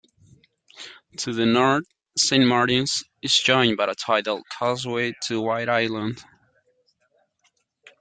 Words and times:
To 1.17 1.31
the 1.31 1.45
north, 1.45 1.85
Saint 2.17 2.47
Martin's 2.47 3.03
is 3.21 3.39
joined 3.39 3.77
by 3.77 3.85
a 3.85 3.93
tidal 3.93 4.41
causeway 4.57 5.13
to 5.27 5.39
White 5.41 5.69
Island. 5.69 6.23